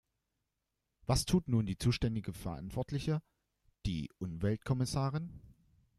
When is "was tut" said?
1.05-1.47